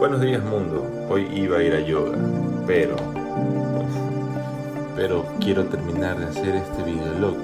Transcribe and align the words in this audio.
Buenos 0.00 0.22
días 0.22 0.42
mundo, 0.42 1.06
hoy 1.10 1.28
iba 1.30 1.58
a 1.58 1.62
ir 1.62 1.74
a 1.74 1.80
yoga, 1.80 2.16
pero... 2.66 2.96
Pero 4.96 5.36
quiero 5.42 5.66
terminar 5.66 6.18
de 6.18 6.24
hacer 6.24 6.56
este 6.56 6.82
videolog. 6.84 7.36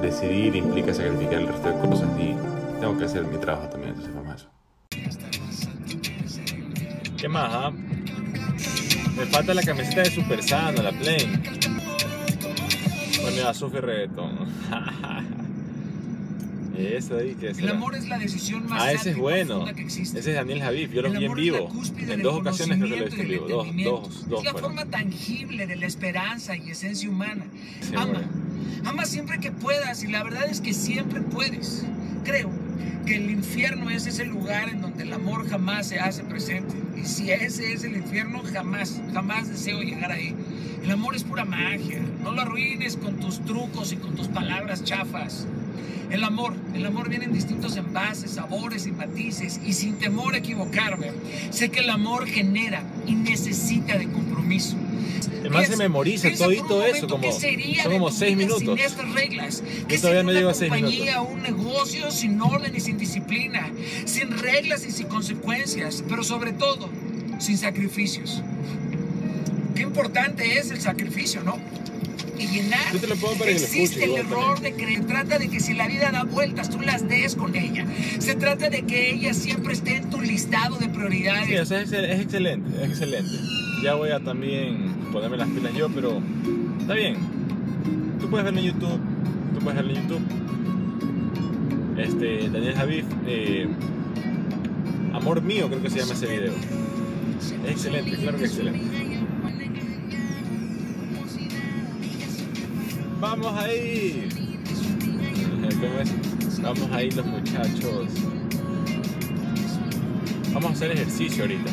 Decidir 0.00 0.56
implica 0.56 0.94
sacrificar 0.94 1.34
el 1.34 1.48
resto 1.48 1.68
de 1.68 1.78
cosas 1.86 2.08
y 2.18 2.34
tengo 2.80 2.96
que 2.96 3.04
hacer 3.04 3.24
mi 3.24 3.36
trabajo 3.36 3.68
también, 3.68 3.90
entonces 3.90 4.14
vamos 4.14 4.42
a. 4.42 4.48
¿Qué 7.18 7.28
más, 7.28 7.50
ah? 7.52 7.72
Me 9.14 9.26
falta 9.26 9.52
la 9.52 9.62
camiseta 9.62 10.00
de 10.00 10.10
Super 10.10 10.42
Sano, 10.42 10.82
la 10.82 10.92
plain. 10.92 11.42
Bueno, 13.20 13.36
ya 13.36 13.52
sufre 13.52 13.82
reggaetón. 13.82 14.48
Eso 16.78 17.16
ahí, 17.16 17.34
que 17.34 17.48
El 17.48 17.68
amor 17.68 17.94
es 17.96 18.08
la 18.08 18.18
decisión 18.18 18.66
más 18.68 18.82
Ah, 18.82 18.92
ese 18.92 19.10
es 19.10 19.16
bueno. 19.16 19.46
profunda 19.54 19.74
que 19.74 19.82
existe. 19.82 20.18
Ese 20.20 20.30
es 20.30 20.36
Daniel 20.36 20.60
Javif. 20.62 20.92
Yo 20.92 21.02
lo 21.02 21.10
vi 21.10 21.24
en 21.24 21.34
vivo. 21.34 21.68
cúspide 21.68 22.14
En 22.14 22.22
dos 22.22 22.36
ocasiones 22.40 22.78
creo 22.78 22.88
que 22.90 22.96
lo 22.96 23.02
he 23.02 23.04
visto 23.08 23.20
en 23.22 23.28
vivo. 23.28 23.48
Dos, 23.48 23.68
dos, 24.04 24.28
dos 24.28 24.38
Es 24.40 24.44
la 24.44 24.52
fueron. 24.52 24.74
forma 24.76 24.90
tangible 24.90 25.66
de 25.66 25.76
la 25.76 25.86
esperanza 25.86 26.56
y 26.56 26.70
esencia 26.70 27.08
humana. 27.10 27.44
Sí, 27.80 27.94
Ama. 27.94 28.04
bueno. 28.06 28.28
Ama 28.84 29.04
siempre 29.06 29.38
que 29.40 29.50
puedas 29.50 30.02
y 30.04 30.06
la 30.06 30.22
verdad 30.22 30.46
es 30.48 30.60
que 30.60 30.72
siempre 30.72 31.20
puedes. 31.20 31.84
Creo 32.24 32.50
que 33.06 33.16
el 33.16 33.30
infierno 33.30 33.90
es 33.90 34.06
ese 34.06 34.24
lugar 34.26 34.68
en 34.68 34.80
donde 34.82 35.02
el 35.02 35.12
amor 35.12 35.48
jamás 35.48 35.88
se 35.88 35.98
hace 35.98 36.22
presente. 36.24 36.74
Y 36.96 37.04
si 37.04 37.30
ese 37.30 37.72
es 37.72 37.84
el 37.84 37.96
infierno, 37.96 38.42
jamás, 38.52 39.00
jamás 39.12 39.48
deseo 39.48 39.80
llegar 39.82 40.12
ahí. 40.12 40.34
El 40.82 40.90
amor 40.90 41.16
es 41.16 41.24
pura 41.24 41.44
magia. 41.44 42.00
No 42.22 42.32
lo 42.32 42.42
arruines 42.42 42.96
con 42.96 43.16
tus 43.16 43.40
trucos 43.44 43.92
y 43.92 43.96
con 43.96 44.14
tus 44.14 44.28
palabras 44.28 44.84
chafas. 44.84 45.46
El 46.10 46.24
amor, 46.24 46.54
el 46.74 46.86
amor 46.86 47.08
viene 47.08 47.26
en 47.26 47.32
distintos 47.32 47.76
envases, 47.76 48.32
sabores 48.32 48.86
y 48.86 48.92
matices 48.92 49.60
y 49.64 49.74
sin 49.74 49.98
temor 49.98 50.34
a 50.34 50.38
equivocarme, 50.38 51.10
sé 51.50 51.70
que 51.70 51.80
el 51.80 51.90
amor 51.90 52.26
genera 52.26 52.82
y 53.06 53.14
necesita 53.14 53.98
de 53.98 54.08
compromiso. 54.08 54.76
Man 55.50 55.66
se 55.66 55.76
memoriza 55.76 56.28
por 56.30 56.48
un 56.48 56.56
todito 56.66 56.84
eso, 56.84 57.06
como, 57.08 57.32
son 57.32 57.92
como 57.92 58.10
seis 58.10 58.36
minutos. 58.36 58.60
Sin 58.60 58.78
estas 58.78 59.12
reglas. 59.12 59.62
¿Qué 59.86 59.98
todavía 59.98 60.22
no 60.22 60.32
llego 60.32 60.50
a 60.50 60.54
seis 60.54 60.70
compañía, 60.70 61.20
un 61.20 61.42
negocio 61.42 62.10
sin 62.10 62.40
orden 62.40 62.74
y 62.74 62.80
sin 62.80 62.98
disciplina, 62.98 63.70
sin 64.04 64.36
reglas 64.38 64.84
y 64.86 64.90
sin 64.90 65.06
consecuencias, 65.06 66.04
pero 66.08 66.24
sobre 66.24 66.52
todo 66.52 66.90
sin 67.38 67.56
sacrificios. 67.56 68.42
Qué 69.74 69.82
importante 69.82 70.58
es 70.58 70.70
el 70.70 70.80
sacrificio, 70.80 71.42
¿no? 71.42 71.58
Y 72.38 72.46
llenar. 72.46 72.92
Yo 72.92 73.00
te 73.00 73.06
lo 73.08 73.16
pongo 73.16 73.34
para 73.34 73.46
que 73.46 73.58
lo 73.58 73.64
Existe 73.64 74.04
el 74.04 74.10
igual 74.10 74.26
error 74.26 74.54
también. 74.54 74.76
de 74.76 74.82
creer. 74.84 75.06
Trata 75.06 75.38
de 75.38 75.48
que 75.48 75.60
si 75.60 75.74
la 75.74 75.86
vida 75.88 76.10
da 76.12 76.24
vueltas, 76.24 76.70
tú 76.70 76.80
las 76.80 77.08
des 77.08 77.34
con 77.34 77.54
ella. 77.56 77.84
Se 78.18 78.34
trata 78.34 78.70
de 78.70 78.82
que 78.82 79.12
ella 79.14 79.34
siempre 79.34 79.72
esté 79.72 79.96
en 79.96 80.10
tu 80.10 80.20
listado 80.20 80.76
de 80.78 80.88
prioridades. 80.88 81.46
Sí, 81.48 81.56
o 81.56 81.64
sea, 81.66 81.80
es, 81.80 81.92
es 81.92 82.20
excelente, 82.20 82.68
es 82.82 82.88
excelente. 82.90 83.32
Ya 83.82 83.94
voy 83.94 84.10
a 84.10 84.20
también 84.20 84.94
ponerme 85.12 85.36
las 85.36 85.48
pilas 85.48 85.72
yo, 85.74 85.88
pero 85.88 86.20
está 86.80 86.94
bien. 86.94 87.16
Tú 88.20 88.28
puedes 88.30 88.44
verlo 88.44 88.60
en 88.60 88.66
YouTube, 88.66 89.00
tú 89.54 89.58
puedes 89.60 89.76
verlo 89.76 89.92
en 89.92 90.02
YouTube. 90.02 90.22
Este, 91.98 92.48
Daniel 92.50 92.74
Javif, 92.74 93.04
eh, 93.26 93.68
Amor 95.12 95.42
Mío 95.42 95.68
creo 95.68 95.82
que 95.82 95.90
se 95.90 95.98
llama 96.00 96.12
ese 96.14 96.26
video. 96.26 96.52
Es 97.64 97.70
excelente, 97.70 98.16
claro 98.16 98.38
que 98.38 98.44
excelente. 98.44 98.80
Vamos 103.20 103.52
ahí. 103.58 104.28
¿Cómo 105.80 106.00
es? 106.00 106.62
Vamos 106.62 106.90
ahí 106.92 107.10
los 107.10 107.26
muchachos. 107.26 108.08
Vamos 110.52 110.70
a 110.70 110.74
hacer 110.74 110.92
ejercicio 110.92 111.42
ahorita. 111.42 111.70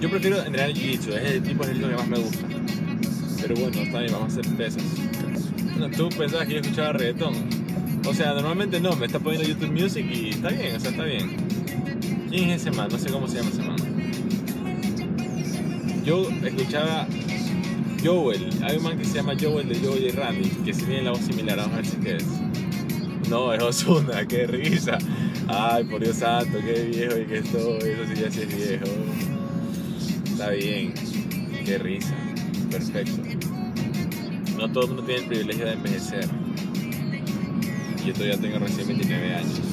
Yo 0.00 0.10
prefiero 0.10 0.38
entrenar 0.44 0.70
jiu-jitsu, 0.70 1.14
es 1.14 1.32
el 1.32 1.42
tipo 1.42 1.64
de 1.64 1.72
ejercicio 1.72 1.88
que 1.88 1.96
más 1.96 2.08
me 2.08 2.18
gusta. 2.18 2.46
Pero 3.40 3.54
bueno, 3.56 3.80
está 3.80 4.00
bien, 4.00 4.12
vamos 4.12 4.36
a 4.36 4.40
hacer 4.40 4.54
pesas. 4.54 4.82
Bueno, 5.78 5.96
tú 5.96 6.08
pensabas 6.10 6.46
que 6.46 6.54
yo 6.54 6.60
escuchaba 6.60 6.92
reggaetón. 6.92 7.34
O 8.06 8.12
sea, 8.12 8.34
normalmente 8.34 8.80
no, 8.80 8.94
me 8.96 9.06
está 9.06 9.18
poniendo 9.18 9.48
YouTube 9.48 9.72
Music 9.72 10.06
y 10.10 10.28
está 10.30 10.50
bien, 10.50 10.76
o 10.76 10.80
sea, 10.80 10.90
está 10.90 11.04
bien. 11.04 11.36
¿Quién 12.28 12.50
es 12.50 12.62
ese 12.62 12.70
man? 12.70 12.88
No 12.90 12.98
sé 12.98 13.10
cómo 13.10 13.26
se 13.26 13.38
llama 13.38 13.50
ese 13.50 13.62
man. 13.62 13.76
Yo 16.04 16.28
escuchaba 16.44 17.06
Joel, 18.02 18.48
hay 18.62 18.76
un 18.76 18.82
man 18.84 18.96
que 18.96 19.04
se 19.04 19.14
llama 19.14 19.34
Joel 19.40 19.68
de 19.68 19.78
Joel 19.80 20.04
y 20.04 20.10
Randy, 20.10 20.48
que 20.64 20.72
si 20.72 20.82
tiene 20.82 21.02
la 21.02 21.10
voz 21.10 21.20
similar, 21.20 21.56
vamos 21.56 21.72
a 21.72 21.76
ver 21.76 21.86
si 21.86 21.96
es. 22.08 22.24
No, 23.28 23.52
es 23.52 23.62
Osuna, 23.62 24.24
qué 24.28 24.46
risa. 24.46 24.98
Ay, 25.48 25.84
por 25.84 26.00
Dios 26.00 26.16
santo, 26.16 26.58
qué 26.64 26.84
viejo 26.84 27.18
y 27.18 27.26
que 27.26 27.38
estoy, 27.38 27.90
eso 27.90 28.02
sí 28.06 28.20
ya 28.20 28.30
sí 28.30 28.40
es 28.42 28.56
viejo. 28.56 28.84
Está 30.24 30.50
bien, 30.50 30.94
qué 31.64 31.78
risa, 31.78 32.14
perfecto. 32.70 33.22
No 34.56 34.70
todo 34.70 34.84
el 34.84 34.88
mundo 34.90 35.02
tiene 35.04 35.22
el 35.22 35.28
privilegio 35.28 35.66
de 35.66 35.72
envejecer. 35.72 36.28
Yo 38.06 38.12
todavía 38.12 38.38
tengo 38.38 38.58
recién 38.58 38.86
29 38.86 39.34
años. 39.34 39.67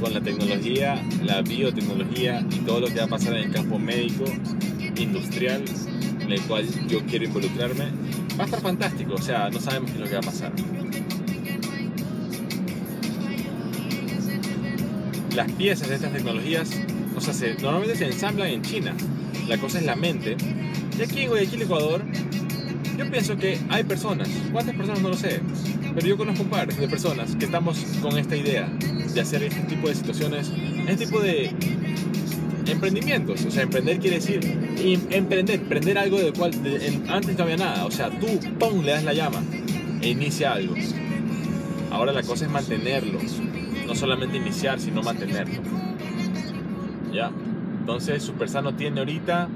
Con 0.00 0.14
la 0.14 0.20
tecnología, 0.22 1.02
la 1.24 1.42
biotecnología 1.42 2.44
y 2.50 2.56
todo 2.60 2.80
lo 2.80 2.86
que 2.88 2.94
va 3.00 3.04
a 3.04 3.08
pasar 3.08 3.36
en 3.36 3.44
el 3.44 3.50
campo 3.52 3.78
médico, 3.78 4.24
industrial, 4.96 5.62
en 6.20 6.32
el 6.32 6.40
cual 6.42 6.66
yo 6.88 7.04
quiero 7.04 7.26
involucrarme, 7.26 7.84
va 8.38 8.42
a 8.42 8.46
estar 8.46 8.60
fantástico. 8.60 9.14
O 9.14 9.20
sea, 9.22 9.50
no 9.50 9.60
sabemos 9.60 9.90
qué 9.90 9.96
es 9.96 10.00
lo 10.00 10.06
que 10.06 10.12
va 10.14 10.18
a 10.20 10.22
pasar. 10.22 10.52
Las 15.34 15.52
piezas 15.52 15.88
de 15.88 15.94
estas 15.96 16.12
tecnologías, 16.12 16.70
o 17.16 17.20
sea, 17.20 17.34
se- 17.34 17.54
normalmente 17.54 17.96
se 17.96 18.06
ensamblan 18.06 18.48
en 18.48 18.62
China. 18.62 18.94
La 19.48 19.58
cosa 19.58 19.78
es 19.78 19.84
la 19.84 19.96
mente. 19.96 20.36
Y 20.98 21.02
aquí 21.02 21.20
en 21.22 21.28
Guayaquil, 21.28 21.62
Ecuador, 21.62 22.02
yo 22.98 23.10
pienso 23.10 23.36
que 23.36 23.58
hay 23.68 23.84
personas, 23.84 24.28
¿cuántas 24.52 24.74
personas 24.76 25.02
no 25.02 25.10
lo 25.10 25.16
sé? 25.16 25.40
Pero 25.94 26.06
yo 26.06 26.16
conozco 26.16 26.42
un 26.42 26.50
par 26.50 26.72
de 26.74 26.88
personas 26.88 27.34
que 27.36 27.44
estamos 27.46 27.78
con 28.02 28.16
esta 28.18 28.36
idea 28.36 28.68
de 29.14 29.20
hacer 29.20 29.42
este 29.42 29.60
tipo 29.62 29.88
de 29.88 29.94
situaciones, 29.94 30.50
este 30.88 31.06
tipo 31.06 31.20
de 31.20 31.50
emprendimientos. 32.66 33.44
O 33.44 33.50
sea, 33.50 33.62
emprender 33.62 33.98
quiere 33.98 34.16
decir 34.16 34.40
em- 34.78 35.06
emprender, 35.10 35.60
emprender 35.60 35.98
algo 35.98 36.18
del 36.18 36.32
cual 36.32 36.52
antes 37.08 37.36
no 37.36 37.44
había 37.44 37.56
nada. 37.56 37.84
O 37.86 37.90
sea, 37.90 38.10
tú, 38.10 38.26
¡pum!, 38.58 38.82
le 38.84 38.92
das 38.92 39.04
la 39.04 39.12
llama 39.12 39.42
e 40.00 40.10
inicia 40.10 40.52
algo. 40.52 40.74
Ahora 41.90 42.12
la 42.12 42.22
cosa 42.22 42.44
es 42.44 42.50
mantenerlo, 42.50 43.18
no 43.86 43.94
solamente 43.94 44.36
iniciar, 44.36 44.78
sino 44.78 45.02
mantenerlo. 45.02 45.60
¿Ya? 47.12 47.32
Entonces, 47.80 48.22
Super 48.22 48.48
Sano 48.48 48.74
tiene 48.74 49.00
ahorita 49.00 49.48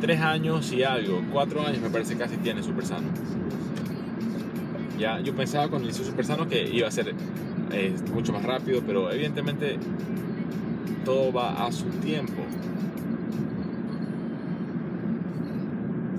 tres 0.00 0.20
años 0.20 0.72
y 0.72 0.82
algo, 0.82 1.22
cuatro 1.30 1.64
años 1.64 1.80
me 1.80 1.90
parece 1.90 2.16
casi 2.16 2.36
tiene 2.38 2.62
Super 2.62 2.84
Sano. 2.84 3.08
Ya, 4.98 5.20
yo 5.20 5.34
pensaba 5.34 5.68
cuando 5.68 5.86
inició 5.88 6.04
Super 6.04 6.26
Sano 6.26 6.48
que 6.48 6.68
iba 6.68 6.88
a 6.88 6.90
ser 6.90 7.14
eh, 7.72 7.94
mucho 8.12 8.32
más 8.32 8.42
rápido, 8.42 8.82
pero 8.86 9.10
evidentemente 9.10 9.78
todo 11.04 11.32
va 11.32 11.66
a 11.66 11.72
su 11.72 11.86
tiempo. 11.86 12.42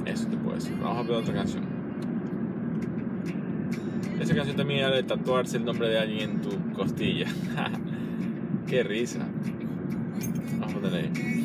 Eso 0.05 0.27
te 0.27 0.37
puedo 0.37 0.55
decir. 0.55 0.73
Vamos 0.81 0.97
a 0.97 1.09
ver 1.09 1.17
otra 1.17 1.33
canción. 1.33 1.63
Esa 4.19 4.35
canción 4.35 4.55
también 4.55 4.83
habla 4.83 4.97
de 4.97 5.03
tatuarse 5.03 5.57
el 5.57 5.65
nombre 5.65 5.89
de 5.89 5.99
alguien 5.99 6.31
en 6.31 6.41
tu 6.41 6.73
costilla. 6.73 7.27
Qué 8.67 8.83
risa. 8.83 9.19
Vamos 10.59 10.75
a 10.75 10.77
ponerle 10.77 10.99
ahí. 10.99 11.41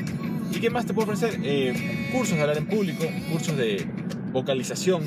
¿Y 0.51 0.59
qué 0.59 0.71
más 0.71 0.87
te 0.87 0.95
puedo 0.95 1.13
ofrecer? 1.13 1.39
Eh, 1.45 2.09
cursos 2.13 2.37
de 2.37 2.43
hablar 2.43 2.59
en 2.59 2.67
público, 2.67 3.05
cursos 3.31 3.57
de 3.57 3.87
vocalización, 4.33 5.05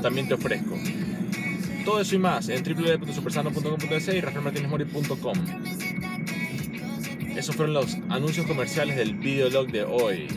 también 0.00 0.28
te 0.28 0.34
ofrezco. 0.34 0.78
Todo 1.84 2.00
eso 2.00 2.14
y 2.14 2.18
más 2.18 2.48
en 2.48 2.62
www.supersano.com.es 2.62 4.08
y 4.08 4.20
rafaelmartinezmori.com. 4.20 5.38
Esos 7.36 7.54
fueron 7.54 7.74
los 7.74 7.98
anuncios 8.08 8.46
comerciales 8.46 8.96
del 8.96 9.14
videolog 9.14 9.70
de 9.70 9.84
hoy. 9.84 10.28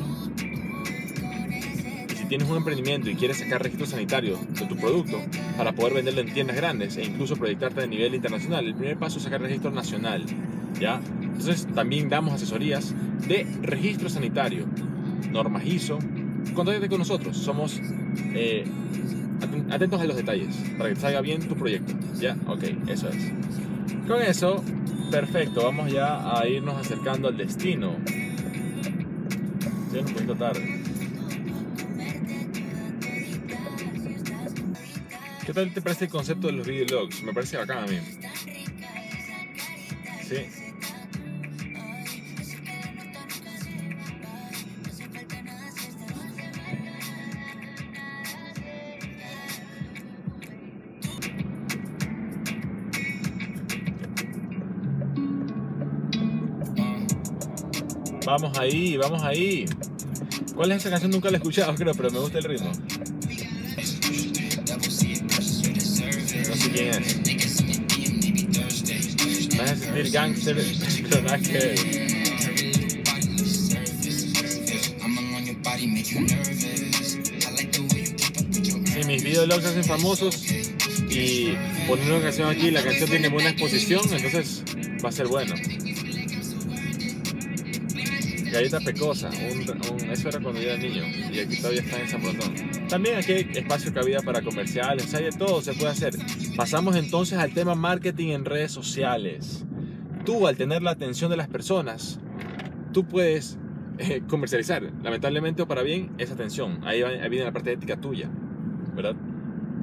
Tienes 2.32 2.48
un 2.50 2.56
emprendimiento 2.56 3.10
y 3.10 3.16
quieres 3.16 3.40
sacar 3.40 3.62
registro 3.62 3.86
sanitario 3.86 4.40
de 4.58 4.66
tu 4.66 4.78
producto 4.78 5.20
para 5.58 5.74
poder 5.74 5.96
venderlo 5.96 6.22
en 6.22 6.34
tiendas 6.34 6.56
grandes 6.56 6.96
e 6.96 7.04
incluso 7.04 7.36
proyectarte 7.36 7.82
a 7.84 7.86
nivel 7.86 8.16
internacional, 8.16 8.66
el 8.66 8.74
primer 8.74 8.96
paso 8.96 9.18
es 9.18 9.26
sacar 9.26 9.42
registro 9.42 9.70
nacional. 9.70 10.24
¿ya? 10.80 11.02
Entonces 11.22 11.68
también 11.76 12.08
damos 12.08 12.34
asesorías 12.34 12.96
de 13.28 13.46
registro 13.64 14.08
sanitario, 14.10 14.66
normas 15.30 15.66
ISO. 15.66 16.00
Contáctate 16.54 16.88
con 16.88 17.00
nosotros, 17.00 17.36
somos 17.36 17.82
eh, 18.34 18.64
aten- 19.42 19.70
atentos 19.74 20.00
a 20.00 20.06
los 20.06 20.16
detalles 20.16 20.56
para 20.78 20.90
que 20.90 20.96
salga 20.96 21.20
bien 21.20 21.42
tu 21.46 21.56
proyecto. 21.56 21.94
¿Ya? 22.18 22.38
Ok, 22.48 22.64
eso 22.88 23.10
es. 23.10 23.30
Con 24.08 24.22
eso, 24.22 24.64
perfecto, 25.12 25.64
vamos 25.66 25.92
ya 25.92 26.40
a 26.40 26.48
irnos 26.48 26.78
acercando 26.78 27.28
al 27.28 27.36
destino. 27.36 27.98
Ya 29.94 30.00
un 30.00 30.06
poquito 30.14 30.36
tarde. 30.36 30.81
¿Qué 35.46 35.54
tal 35.54 35.74
te 35.74 35.82
parece 35.82 36.06
el 36.06 36.12
concepto 36.12 36.48
de 36.48 36.54
los 36.54 36.68
videologs? 36.68 37.24
Me 37.24 37.34
parece 37.34 37.58
bacán 37.58 37.80
a 37.80 37.88
mí. 37.88 37.98
Sí. 40.28 40.46
Vamos 58.26 58.58
ahí, 58.60 58.96
vamos 58.96 59.24
ahí. 59.24 59.66
¿Cuál 60.56 60.72
es 60.72 60.78
esa 60.78 60.92
canción? 60.92 61.12
Nunca 61.12 61.30
la 61.30 61.38
he 61.38 61.40
escuchado, 61.40 61.74
creo, 61.78 61.94
pero 61.96 62.12
me 62.12 62.20
gusta 62.20 62.38
el 62.38 62.44
ritmo. 62.44 62.72
Es. 66.74 67.22
Me 69.58 69.68
sentir 69.76 70.12
gangster, 70.12 70.58
pero 71.10 71.22
nada 71.24 71.38
que 71.38 71.76
mis 79.08 79.24
videologs 79.24 79.64
se 79.64 79.70
hacen 79.70 79.84
famosos 79.84 80.44
y 81.10 81.54
poniendo 81.88 82.16
una 82.16 82.24
canción 82.24 82.50
aquí, 82.50 82.72
la 82.72 82.84
canción 82.84 83.10
tiene 83.10 83.28
buena 83.30 83.50
exposición, 83.50 84.02
entonces 84.14 84.64
va 85.04 85.10
a 85.10 85.12
ser 85.12 85.28
bueno. 85.28 85.54
Galleta 88.52 88.80
pecosa, 88.82 89.30
un- 89.30 89.70
un- 90.02 90.12
eso 90.12 90.30
era 90.30 90.40
cuando 90.40 90.62
yo 90.62 90.70
era 90.70 90.78
niño 90.78 91.04
y 91.34 91.40
aquí 91.40 91.56
todavía 91.58 91.82
está 91.82 92.00
en 92.02 92.10
San 92.10 92.22
Brondón. 92.22 92.54
También 92.90 93.16
aquí 93.18 93.32
hay 93.32 93.48
espacio 93.54 93.94
cabida 93.94 94.22
para 94.22 94.42
comerciales, 94.42 95.14
hay 95.14 95.26
de 95.26 95.32
todo, 95.32 95.62
se 95.62 95.74
puede 95.74 95.92
hacer. 95.92 96.14
Pasamos 96.56 96.96
entonces 96.96 97.38
al 97.38 97.54
tema 97.54 97.76
marketing 97.76 98.30
en 98.30 98.46
redes 98.46 98.72
sociales. 98.72 99.66
Tú 100.26 100.48
al 100.48 100.58
tener 100.58 100.84
la 100.84 100.92
atención 100.92 101.32
de 101.32 101.38
las 101.38 101.48
personas, 101.48 102.20
tú 102.92 103.06
puedes 103.06 103.58
eh, 103.98 104.22
comercializar, 104.28 104.84
lamentablemente 105.04 105.62
o 105.62 105.68
para 105.68 105.82
bien, 105.84 106.12
esa 106.18 106.34
atención. 106.34 106.80
Ahí, 106.84 107.02
va- 107.02 107.10
ahí 107.10 107.30
viene 107.30 107.46
la 107.46 107.52
parte 107.52 107.72
ética 107.72 107.98
tuya, 107.98 108.30
¿verdad? 108.96 109.16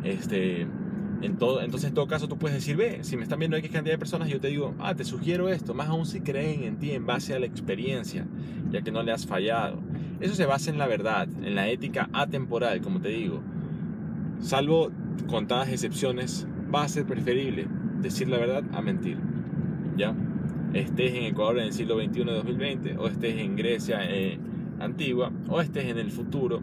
Este, 0.04 0.66
entonces 1.22 1.88
en 1.88 1.94
todo 1.94 2.06
caso 2.06 2.28
tú 2.28 2.38
puedes 2.38 2.56
decir, 2.56 2.76
ve, 2.76 2.98
si 3.02 3.16
me 3.16 3.22
están 3.24 3.38
viendo 3.38 3.56
X 3.56 3.70
cantidad 3.70 3.94
de 3.94 3.98
personas, 3.98 4.28
yo 4.28 4.40
te 4.40 4.48
digo, 4.48 4.74
ah, 4.78 4.94
te 4.94 5.04
sugiero 5.04 5.48
esto, 5.48 5.74
más 5.74 5.88
aún 5.88 6.06
si 6.06 6.20
creen 6.20 6.62
en 6.64 6.76
ti 6.78 6.92
en 6.92 7.06
base 7.06 7.34
a 7.34 7.38
la 7.40 7.46
experiencia, 7.46 8.26
ya 8.70 8.82
que 8.82 8.92
no 8.92 9.02
le 9.02 9.12
has 9.12 9.26
fallado. 9.26 9.80
Eso 10.20 10.34
se 10.34 10.46
basa 10.46 10.70
en 10.70 10.78
la 10.78 10.86
verdad, 10.86 11.28
en 11.42 11.54
la 11.54 11.68
ética 11.68 12.08
atemporal, 12.12 12.80
como 12.80 13.00
te 13.00 13.08
digo. 13.08 13.40
Salvo 14.40 14.90
contadas 15.26 15.68
excepciones, 15.70 16.46
va 16.72 16.82
a 16.82 16.88
ser 16.88 17.04
preferible 17.04 17.66
decir 18.00 18.28
la 18.28 18.38
verdad 18.38 18.64
a 18.72 18.80
mentir. 18.80 19.18
¿Ya? 19.96 20.14
Estés 20.72 21.14
en 21.14 21.24
Ecuador 21.24 21.58
en 21.58 21.64
el 21.64 21.72
siglo 21.72 21.96
XXI 21.96 22.24
de 22.24 22.32
2020, 22.32 22.98
o 22.98 23.08
estés 23.08 23.36
en 23.38 23.56
Grecia 23.56 24.00
eh, 24.02 24.38
antigua, 24.78 25.32
o 25.48 25.60
estés 25.60 25.86
en 25.86 25.98
el 25.98 26.10
futuro. 26.10 26.60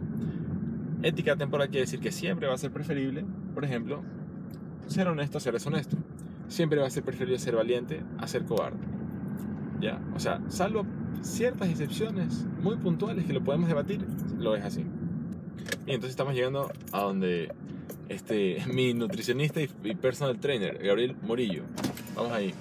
Ética 1.02 1.32
atemporal 1.32 1.68
quiere 1.68 1.82
decir 1.82 2.00
que 2.00 2.12
siempre 2.12 2.46
va 2.46 2.54
a 2.54 2.58
ser 2.58 2.70
preferible, 2.70 3.24
por 3.54 3.64
ejemplo, 3.64 4.02
ser 4.86 5.08
honesto 5.08 5.38
a 5.38 5.40
ser 5.40 5.52
deshonesto. 5.52 5.96
Siempre 6.48 6.80
va 6.80 6.86
a 6.86 6.90
ser 6.90 7.02
preferible 7.02 7.38
ser 7.38 7.56
valiente 7.56 8.02
a 8.18 8.26
ser 8.28 8.44
cobarde. 8.44 8.78
¿Ya? 9.80 10.00
O 10.14 10.20
sea, 10.20 10.40
salvo 10.48 10.86
ciertas 11.20 11.68
excepciones 11.68 12.46
muy 12.62 12.76
puntuales 12.76 13.24
que 13.24 13.32
lo 13.32 13.42
podemos 13.42 13.68
debatir, 13.68 14.06
lo 14.38 14.54
es 14.54 14.64
así. 14.64 14.86
Y 15.86 15.90
entonces 15.90 16.10
estamos 16.10 16.34
llegando 16.34 16.70
a 16.92 17.00
donde 17.00 17.52
este, 18.08 18.62
mi 18.72 18.94
nutricionista 18.94 19.60
y, 19.60 19.68
y 19.84 19.94
personal 19.94 20.38
trainer, 20.38 20.78
Gabriel 20.78 21.16
Morillo. 21.22 21.62
Vamos 22.14 22.32
ahí. 22.32 22.54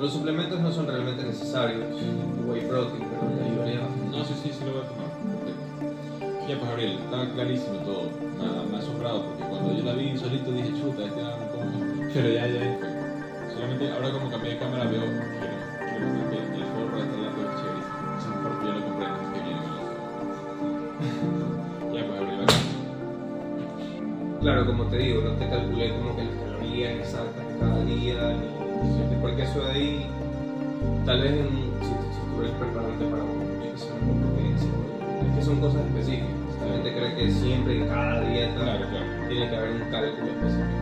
Los 0.00 0.12
suplementos 0.12 0.58
no 0.60 0.72
son 0.72 0.88
realmente 0.88 1.22
necesarios, 1.22 1.84
whey 2.44 2.62
protein, 2.66 3.04
pero 3.08 3.22
la 3.38 3.46
ayudaría 3.46 3.80
No, 4.10 4.24
sí, 4.24 4.34
sí, 4.42 4.50
sí 4.50 4.64
lo 4.64 4.72
voy 4.72 4.82
a 4.82 4.88
tomar. 4.88 5.02
Ya, 6.48 6.58
pues 6.58 6.68
Gabriel, 6.70 6.98
estaba 6.98 7.30
clarísimo 7.30 7.76
todo. 7.86 8.10
Me 8.34 8.70
me 8.70 8.76
ha 8.76 8.80
asombrado 8.80 9.22
porque 9.26 9.44
cuando 9.44 9.78
yo 9.78 9.84
la 9.84 9.94
vi 9.94 10.18
solito 10.18 10.50
dije, 10.50 10.72
chuta, 10.74 11.04
este 11.04 11.20
era 11.20 11.36
como... 11.52 12.10
Pero 12.12 12.28
ya, 12.28 12.46
ya, 12.48 12.78
fue. 12.80 13.54
Solamente 13.54 13.92
ahora 13.92 14.10
como 14.10 14.28
cambié 14.28 14.54
de 14.54 14.58
cámara 14.58 14.84
veo, 14.90 15.02
quiero, 15.06 15.56
quiero 15.86 16.50
que 16.50 16.58
el 16.58 16.66
forro 16.74 16.96
de 16.98 17.02
este 17.06 17.16
lado. 17.22 17.38
O 17.46 18.20
sea, 18.20 18.42
porque 18.42 18.66
yo 18.66 18.72
lo 18.72 18.82
compré, 18.82 19.06
que 19.06 19.38
viene 19.38 19.61
Claro, 24.42 24.66
como 24.66 24.84
te 24.86 24.96
digo, 24.98 25.20
no 25.22 25.30
te 25.32 25.46
calculé 25.48 25.90
como 25.90 26.16
que 26.16 26.24
las 26.24 26.34
calorías 26.34 26.92
exactas 26.98 27.44
cada 27.60 27.84
día, 27.84 28.32
ni 29.08 29.16
porque 29.20 29.42
eso 29.42 29.60
de 29.62 29.70
ahí, 29.70 30.06
tal 31.06 31.20
vez 31.20 31.30
en, 31.32 31.46
si, 31.80 31.86
si 31.86 32.20
tú 32.34 32.40
eres 32.42 32.52
preparante 32.58 33.04
para 33.04 33.22
una 33.22 33.32
competencia, 33.38 33.88
o- 33.92 35.24
es 35.28 35.34
que 35.36 35.42
son 35.42 35.60
cosas 35.60 35.80
específicas. 35.86 36.26
La 36.66 36.72
gente 36.74 36.92
cree 36.92 37.14
que 37.14 37.30
siempre 37.30 37.76
en 37.76 37.86
cada 37.86 38.20
dieta 38.20 38.54
Claro, 38.54 38.84
claro. 38.90 39.06
tiene 39.28 39.48
que 39.48 39.56
haber 39.56 39.70
un 39.70 39.90
cálculo 39.90 40.26
específico. 40.26 40.81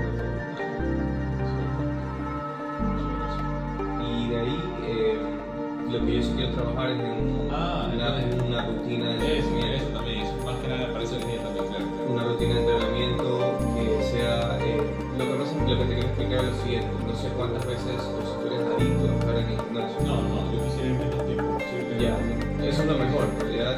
Lo 5.90 6.06
que 6.06 6.16
yo 6.16 6.22
sí 6.22 6.32
quiero 6.36 6.52
trabajar 6.52 6.90
es 6.90 7.00
en 7.00 7.48
Ah, 7.52 7.90
una, 7.92 8.46
una 8.46 8.66
rutina 8.66 9.06
de 9.16 9.38
Eso, 9.38 9.48
entrenamiento. 9.48 9.76
eso 9.76 9.86
también, 9.92 10.18
eso 10.22 10.34
más 10.46 10.56
que 10.60 10.68
nada 10.68 10.86
para 10.92 11.04
eso 11.04 11.16
el 11.16 11.26
día 11.26 11.42
también, 11.42 11.66
claro. 11.66 11.84
una 12.08 12.24
rutina 12.24 12.54
de 12.54 12.60
entrenamiento 12.60 13.58
que 13.74 14.02
sea 14.04 14.58
eh, 14.62 14.82
lo 15.18 15.24
que 15.24 15.34
pasa 15.34 15.50
es 15.50 15.64
que 15.64 15.70
lo 15.74 15.78
que 15.78 15.84
te 15.84 15.94
quiero 15.94 16.08
explicar 16.08 16.38
es 16.38 16.44
lo 16.50 16.62
siguiente 16.62 16.88
no 17.06 17.14
sé 17.16 17.28
cuántas 17.36 17.66
veces 17.66 17.96
o 17.98 18.20
si 18.22 18.32
tú 18.38 18.46
eres 18.46 18.66
adicto 18.70 19.02
a 19.10 19.14
estar 19.18 19.36
en 19.36 19.46
el 19.50 19.56
gimnasio 19.60 19.98
No, 20.06 20.14
no, 20.22 20.38
yo 20.52 20.58
quisiera 20.64 20.98
menos 20.98 21.26
tiempo. 21.26 21.52
posible. 21.58 21.96
ya 21.98 22.14
eso 22.70 22.82
es 22.82 22.88
lo 22.88 22.96
mejor 22.98 23.24
en 23.24 23.40
realidad 23.40 23.74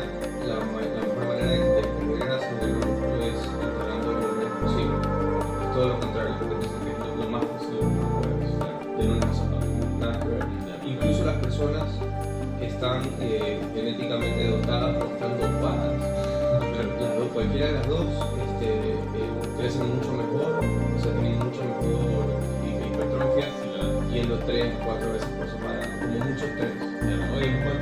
cualquiera 17.42 17.66
de 17.66 17.72
las 17.74 17.88
dos 17.88 18.06
este, 18.06 18.68
eh, 18.70 18.96
crecen 19.58 19.96
mucho 19.96 20.12
mejor, 20.12 20.60
o 20.62 21.00
sea, 21.02 21.12
tienen 21.12 21.38
mucho 21.38 21.60
mejor 21.64 22.24
hi- 22.62 22.78
hipertrofia 22.86 23.46
yendo 24.12 24.38
tres 24.46 24.74
o 24.80 24.84
cuatro 24.86 25.12
veces 25.12 25.28
por 25.30 25.48
semana, 25.50 25.82
como 26.02 26.18
muchos 26.24 26.48
tres. 26.56 26.72
Oye, 27.36 27.48
un 27.56 27.64
buen 27.64 27.78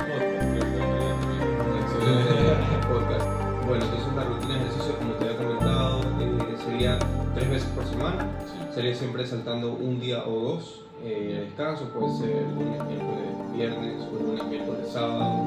podcast. 2.89 3.25
Bueno, 3.67 3.85
entonces 3.85 4.13
la 4.15 4.23
rutina 4.23 4.53
de 4.55 4.59
ejercicio, 4.61 4.95
como 4.97 5.13
te 5.13 5.25
había 5.25 5.37
comentado, 5.37 6.01
eh, 6.19 6.57
sería 6.65 6.97
tres 7.35 7.49
veces 7.49 7.69
por 7.75 7.85
semana. 7.85 8.27
Sería 8.73 8.95
siempre 8.95 9.25
saltando 9.27 9.73
un 9.73 9.99
día 9.99 10.23
o 10.25 10.31
dos 10.39 10.81
eh, 11.03 11.33
de 11.35 11.41
descanso, 11.45 11.85
puede 11.89 12.13
ser 12.17 12.47
lunes, 12.49 12.83
miércoles, 12.85 13.29
viernes, 13.53 14.01
o 14.11 14.23
lunes, 14.23 14.43
miércoles, 14.47 14.87
sábado. 14.91 15.45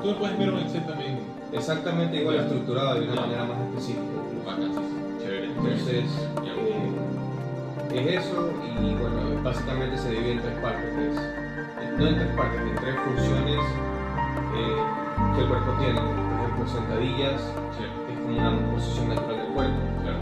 Tú 0.00 0.08
me 0.08 0.14
puedes 0.14 0.38
ver 0.38 0.50
un 0.52 0.58
Excel 0.60 0.86
también. 0.86 1.37
Exactamente 1.52 2.16
igual 2.20 2.36
Ya. 2.36 2.42
estructurado 2.42 2.94
de 3.00 3.08
una 3.08 3.20
manera 3.20 3.44
más 3.44 3.58
específica. 3.68 4.02
Bacán, 4.46 4.72
sí, 4.74 4.80
sí. 4.80 5.24
Chévere. 5.24 5.46
Entonces, 5.46 6.04
eh, 6.44 7.94
es 7.94 8.24
eso 8.24 8.50
y 8.64 8.94
bueno, 8.94 9.42
básicamente 9.42 9.96
se 9.98 10.10
divide 10.10 10.32
en 10.32 10.40
tres 10.42 10.58
partes. 10.58 10.84
que 10.94 11.08
es- 11.08 11.98
no 11.98 12.06
en 12.06 12.14
tres 12.14 12.28
partes, 12.36 12.60
en 12.60 12.76
tres 12.76 12.94
funciones 13.04 13.60
eh, 14.54 14.76
que 15.34 15.40
el 15.42 15.48
cuerpo 15.48 15.72
tiene. 15.78 16.00
Por 16.00 16.50
ejemplo, 16.50 16.66
sentadillas, 16.68 17.40
que 18.06 18.12
es 18.12 18.18
como 18.20 18.38
una 18.38 18.72
posición 18.74 19.08
natural 19.08 19.36
del 19.36 19.46
cuerpo. 19.54 19.80
Claro. 20.04 20.18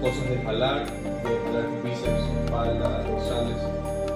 cosas 0.00 0.28
de 0.30 0.36
jalar, 0.44 0.86
de 0.86 1.40
jalar 1.44 1.66
bíceps, 1.82 2.22
espalda, 2.44 3.02
dorsales 3.02 3.56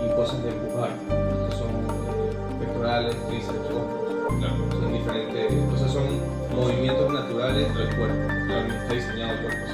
y 0.07 0.15
cosas 0.15 0.43
de 0.45 0.51
empujar, 0.51 0.91
que 1.09 1.57
son 1.57 1.71
eh, 1.71 2.57
pectorales, 2.61 3.17
tríceps, 3.27 3.59
hombros. 3.71 4.10
Claro. 4.39 4.71
Son 4.71 4.93
diferentes, 4.93 5.53
o 5.75 5.79
sea, 5.79 5.89
son 5.89 6.07
movimientos 6.55 7.13
naturales 7.13 7.75
del 7.75 7.97
cuerpo, 7.97 8.17
claro, 8.47 8.67
está 8.73 8.95
diseñado 8.95 9.33
el 9.35 9.41
cuerpo. 9.41 9.67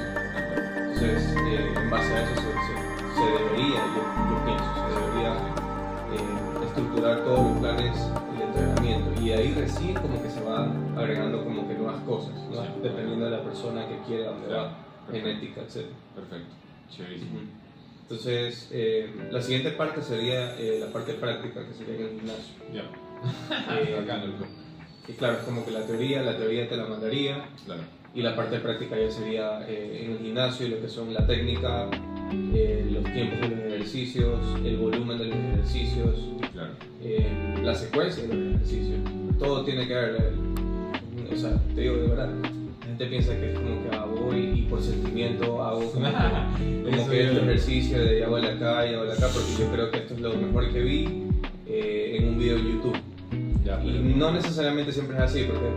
Entonces, 0.77 1.35
eh, 1.47 1.73
en 1.75 1.89
base 1.89 2.13
a 2.13 2.23
eso 2.23 2.35
se, 2.35 2.41
se- 2.41 3.15
se 3.15 3.43
debería, 3.43 3.79
yo, 3.95 4.01
yo 4.29 4.45
pienso, 4.45 4.69
se 4.75 4.99
debería 4.99 5.33
eh, 6.13 6.65
estructurar 6.65 7.23
todos 7.23 7.49
los 7.51 7.57
planes 7.59 7.95
de 8.37 8.43
entrenamiento 8.43 9.21
y 9.21 9.31
ahí 9.31 9.53
recién 9.53 9.93
como 9.95 10.21
que 10.21 10.29
se 10.29 10.41
va 10.43 10.67
agregando 10.97 11.43
como 11.43 11.67
que 11.67 11.73
nuevas 11.75 12.01
cosas, 12.03 12.33
¿no? 12.51 12.61
Sí. 12.63 12.69
dependiendo 12.81 13.25
de 13.25 13.31
la 13.31 13.43
persona 13.43 13.87
que 13.87 13.97
quiera, 14.07 14.31
dónde 14.31 14.47
Claro. 14.47 14.63
va, 14.63 15.11
genética, 15.11 15.61
etc. 15.61 15.85
Perfecto. 16.15 16.53
Chéverísimo. 16.89 17.39
Entonces, 18.03 18.69
eh, 18.71 19.13
la 19.31 19.41
siguiente 19.41 19.71
parte 19.71 20.01
sería 20.01 20.55
eh, 20.57 20.79
la 20.79 20.87
parte 20.93 21.13
práctica, 21.13 21.59
que 21.67 21.73
sería 21.73 21.95
en 21.95 22.01
el 22.03 22.09
gimnasio. 22.11 22.53
Ya. 22.73 22.83
Eh, 23.71 23.99
Acá, 24.01 24.17
loco. 24.23 24.45
y 25.07 25.13
claro, 25.13 25.33
es 25.37 25.43
como 25.43 25.65
que 25.65 25.71
la 25.71 25.81
teoría, 25.85 26.21
la 26.21 26.37
teoría 26.37 26.67
te 26.69 26.77
la 26.77 26.85
mandaría, 26.85 27.45
Claro. 27.65 27.81
y 28.13 28.21
la 28.21 28.35
parte 28.35 28.59
práctica 28.59 28.97
ya 28.97 29.09
sería 29.11 29.65
eh, 29.67 30.03
en 30.05 30.11
el 30.13 30.17
gimnasio, 30.19 30.67
lo 30.69 30.81
que 30.81 30.87
son 30.89 31.13
la 31.13 31.25
técnica, 31.25 31.87
eh, 32.53 32.87
los 32.91 33.03
tiempos 33.13 33.39
de 33.41 33.55
los 33.55 33.59
ejercicios, 33.73 34.39
el 34.63 34.77
volumen 34.77 35.17
de 35.17 35.25
los 35.25 35.35
ejercicios, 35.37 36.15
Claro. 36.53 36.71
eh, 37.01 37.55
la 37.63 37.73
secuencia 37.75 38.23
de 38.27 38.33
los 38.33 38.55
ejercicios. 38.55 38.99
Todo 39.39 39.63
tiene 39.63 39.87
que 39.87 39.93
ver, 39.93 40.15
eh, 40.19 41.33
o 41.33 41.35
sea, 41.35 41.51
te 41.75 41.81
digo 41.81 41.95
de 41.97 42.07
verdad, 42.07 42.29
la 42.41 42.85
gente 42.87 43.05
piensa 43.07 43.35
que 43.39 43.51
es 43.51 43.59
como 43.59 43.83
que 43.83 43.95
ah, 43.95 44.05
voy 44.05 44.39
y 44.59 44.61
por 44.63 44.81
sentimiento 44.81 45.61
hago 45.63 45.91
como 45.91 46.05
que, 46.07 46.83
como 46.89 47.09
que 47.09 47.23
este 47.23 47.37
ejercicio 47.41 47.99
de 48.03 48.23
hago 48.23 48.37
de 48.41 48.47
acá 48.47 48.87
y 48.89 48.93
hago 48.95 49.05
de 49.05 49.13
acá, 49.13 49.27
porque 49.33 49.51
yo 49.59 49.71
creo 49.71 49.91
que 49.91 49.97
esto 49.99 50.13
es 50.15 50.21
lo 50.21 50.33
mejor 50.33 50.71
que 50.71 50.81
vi 50.81 51.23
eh, 51.67 52.15
en 52.17 52.29
un 52.29 52.39
video 52.39 52.55
de 52.57 52.63
YouTube. 52.63 52.97
Ya, 53.67 53.83
Y 53.83 54.13
no 54.15 54.31
necesariamente 54.31 54.93
siempre 54.93 55.17
es 55.17 55.23
así, 55.23 55.43
porque 55.43 55.67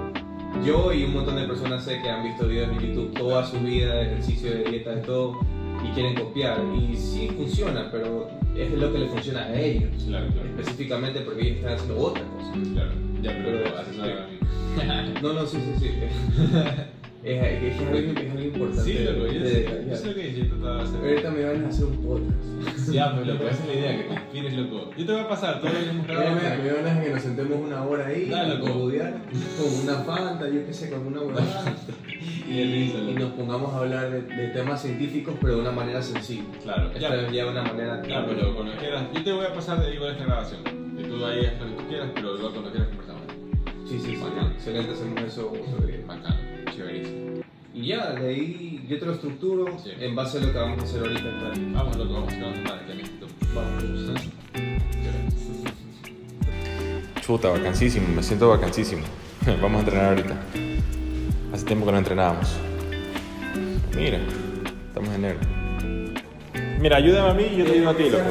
yo 0.64 0.92
y 0.92 1.02
un 1.02 1.12
montón 1.14 1.35
de 1.35 1.44
personas 1.49 1.82
sé 1.85 2.00
que 2.00 2.09
han 2.09 2.23
visto 2.23 2.47
videos 2.47 2.70
en 2.70 2.78
YouTube 2.78 3.12
toda 3.14 3.44
su 3.44 3.59
vida 3.59 3.94
de 3.94 4.02
ejercicio, 4.12 4.50
de 4.52 4.62
dieta, 4.62 4.94
de 4.94 5.00
todo, 5.02 5.40
y 5.85 5.88
quieren 5.92 6.14
copiar. 6.14 6.61
Y 6.73 6.97
sí 6.97 7.28
funciona, 7.37 7.88
pero 7.90 8.28
es 8.56 8.70
lo 8.70 8.92
que 8.92 8.99
le 9.00 9.09
funciona 9.09 9.42
a 9.42 9.61
ellos, 9.61 9.90
Claro, 10.06 10.28
claro. 10.28 10.49
específicamente 10.50 11.20
porque 11.23 11.42
ellos 11.42 11.56
están 11.56 11.73
haciendo 11.75 11.99
otra 11.99 12.23
cosa. 12.23 12.52
Claro. 12.75 12.90
Ya, 13.23 13.42
pero 13.44 13.59
Pero-. 14.00 15.23
No, 15.23 15.32
no, 15.40 15.47
sí, 15.47 15.59
sí, 15.80 15.88
sí. 15.88 15.90
es, 17.22 17.42
es, 17.62 17.74
es 17.74 17.80
algo, 17.80 17.96
es 18.20 18.30
algo 18.30 18.42
importante. 18.42 18.82
Sí, 18.84 18.98
loco, 19.04 19.26
yo 19.26 19.40
de 19.40 19.50
sé, 19.50 19.84
yo 19.90 19.96
sé 19.96 20.06
lo 20.08 20.14
que 20.14 20.34
yo 20.34 20.46
trataba 20.48 20.76
de 20.76 20.82
hacer. 20.84 21.00
Ahorita 21.00 21.30
me 21.30 21.44
van 21.44 21.64
a 21.64 21.68
hacer 21.68 21.84
un 21.84 21.96
podcast. 21.98 22.36
Ya, 22.90 23.12
pero 23.14 23.24
loco, 23.34 23.44
esa 23.48 23.62
es 23.62 23.66
la 23.68 23.74
idea, 23.74 23.96
que 23.98 24.02
te 24.04 24.14
inspires, 24.14 24.52
loco. 24.54 24.90
Yo 24.96 25.06
te 25.06 25.12
voy 25.12 25.20
a 25.20 25.28
pasar 25.28 25.60
todo 25.60 25.72
lo 25.72 25.78
que 25.78 25.90
hemos 25.90 26.06
Me 26.06 26.12
grabado. 26.14 26.36
van 26.36 26.46
a- 26.52 26.56
me 26.56 26.72
van 26.72 26.98
a 26.98 27.02
que 27.02 27.10
nos 27.10 27.22
sentemos 27.22 27.58
una 27.60 27.84
hora 27.84 28.06
ahí, 28.06 28.32
a 28.32 28.44
loco. 28.48 28.72
cobudear, 28.72 29.14
con 29.56 29.82
una 29.84 29.94
fanta, 30.04 30.48
yo 30.48 30.66
qué 30.66 30.72
sé, 30.72 30.90
con 30.90 31.06
una 31.06 31.20
huevada. 31.20 31.76
Y 32.50 32.52
y 32.58 32.92
loco. 33.14 33.18
nos 33.20 33.30
pongamos 33.34 33.72
a 33.74 33.78
hablar 33.78 34.10
de, 34.10 34.22
de 34.22 34.48
temas 34.48 34.82
científicos, 34.82 35.34
pero 35.40 35.54
de 35.54 35.60
una 35.60 35.70
manera 35.70 36.02
sencilla. 36.02 36.42
Claro, 36.64 36.86
Esta 36.88 36.98
ya. 36.98 37.10
vez 37.10 37.32
ya 37.32 37.44
de 37.44 37.50
una 37.50 37.62
manera. 37.62 38.02
Ya, 38.08 38.26
pero 38.26 38.54
cuando 38.56 38.72
quieras. 38.76 39.04
Yo 39.14 39.22
te 39.22 39.32
voy 39.32 39.46
a 39.46 39.54
pasar 39.54 39.80
de 39.80 39.94
igual 39.94 40.10
esta 40.12 40.24
grabación. 40.24 40.60
Y 40.98 41.02
tú 41.04 41.24
ahí 41.24 41.44
haz 41.46 41.60
lo 41.60 41.66
que 41.76 41.82
tú 41.82 41.88
quieras, 41.88 42.08
pero 42.12 42.36
igual 42.36 42.52
cuando 42.52 42.70
quieras 42.72 42.88
conversamos. 42.88 43.22
Sí, 43.88 43.98
sí, 44.00 44.16
sí. 44.16 44.20
Bacán. 44.20 44.50
Excelente, 44.52 44.92
hacemos 44.92 45.22
eso. 45.22 45.52
sobre- 45.70 46.04
Y 47.72 47.87
ya, 47.87 48.12
de 48.12 48.28
ahí 48.28 48.84
yo 48.88 48.99
te 48.99 49.06
lo 49.06 49.12
estructuro 49.12 49.78
Sí. 49.78 49.90
en 50.00 50.14
base 50.16 50.38
a 50.38 50.40
lo 50.40 50.52
que 50.52 50.58
vamos 50.58 50.80
a 50.80 50.84
hacer 50.84 51.00
ahorita 51.00 51.52
en. 51.54 51.72
Vamos, 51.72 51.96
loco, 51.96 52.12
vamos, 52.14 52.34
que 52.34 52.40
vamos 52.40 52.70
a 52.70 52.75
aquí 52.75 52.92
necesito. 52.96 53.26
Vamos. 53.54 54.20
Chuta, 57.20 57.49
vacancísimo, 57.50 58.08
me 58.08 58.22
siento 58.22 58.49
vacancísimo. 58.49 59.02
Vamos 59.62 59.76
a 59.76 59.80
entrenar 59.80 60.04
ahorita. 60.10 60.37
Hace 61.52 61.64
tiempo 61.64 61.87
que 61.87 61.92
no 61.92 61.99
entrenábamos. 61.99 62.56
Mira, 63.96 64.18
estamos 64.88 65.08
en 65.10 65.14
enero. 65.25 65.38
Mira, 66.80 66.96
ayúdame 66.96 67.30
a 67.30 67.34
mí 67.34 67.44
y 67.52 67.56
yo 67.58 67.64
te 67.64 67.72
ayudo 67.72 67.90
a 67.90 67.96
ti, 67.96 68.10
loco. 68.10 68.25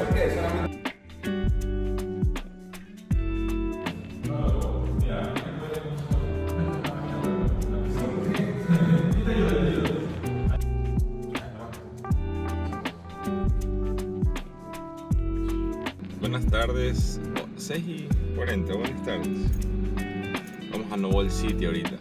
Vamos 20.72 20.92
a 20.92 20.98
Novel 20.98 21.32
City 21.32 21.66
ahorita. 21.66 21.92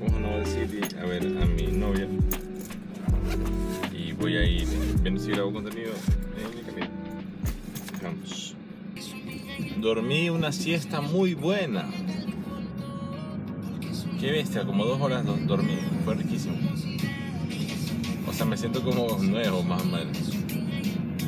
Vamos 0.00 0.14
a 0.16 0.20
Novel 0.20 0.46
City 0.46 0.96
a 1.00 1.04
ver 1.04 1.22
a 1.42 1.46
mi 1.46 1.66
novia. 1.68 2.06
Y 3.96 4.12
voy 4.12 4.36
a 4.36 4.44
ir 4.44 4.66
viendo 5.02 5.20
si 5.20 5.30
grabo 5.30 5.52
contenido 5.52 5.92
en 5.92 6.56
mi 6.56 6.62
camino. 6.62 6.88
Vamos. 8.02 8.54
Dormí 9.78 10.30
una 10.30 10.52
siesta 10.52 11.00
muy 11.00 11.34
buena. 11.34 11.84
Qué 14.20 14.30
bestia, 14.30 14.64
como 14.64 14.84
dos 14.84 15.00
horas 15.00 15.24
do- 15.24 15.36
dormí. 15.36 15.78
Fue 16.04 16.14
riquísimo. 16.14 16.56
O 18.28 18.32
sea, 18.32 18.46
me 18.46 18.56
siento 18.56 18.82
como 18.82 19.18
nuevo, 19.22 19.62
más 19.62 19.82
o 19.82 19.86
menos. 19.86 20.18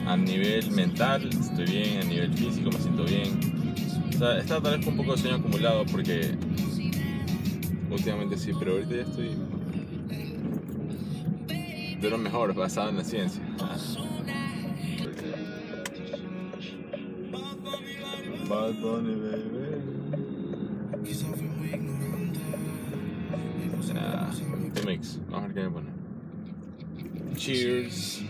A 0.07 0.17
nivel 0.17 0.71
mental 0.71 1.29
estoy 1.29 1.67
bien, 1.67 1.99
a 2.01 2.05
nivel 2.05 2.33
físico 2.33 2.71
me 2.71 2.81
siento 2.81 3.05
bien. 3.05 3.58
O 4.19 4.21
sea, 4.21 4.37
está 4.37 4.61
tal 4.61 4.77
vez 4.79 4.85
con 4.85 4.95
un 4.95 5.07
poco 5.07 5.13
de 5.13 5.19
sueño 5.23 5.37
acumulado 5.37 5.87
porque 5.87 6.35
últimamente 7.89 8.37
sí, 8.37 8.51
pero 8.59 8.73
ahorita 8.73 8.97
ya 8.97 9.03
estoy 9.03 9.31
de 12.01 12.11
lo 12.11 12.19
mejor 12.19 12.53
basado 12.53 12.89
en 12.89 12.97
la 12.97 13.05
ciencia. 13.05 13.41
Bad 18.49 18.75
Bunny, 18.81 19.15
baby. 19.15 19.69
Ah, 23.95 24.33
The 24.75 24.83
Mix. 24.85 25.21
Vamos 25.29 25.45
a 25.45 25.47
ver 25.47 25.55
qué 25.55 25.63
me 25.63 25.71
pone. 25.71 25.91
Cheers. 27.37 28.25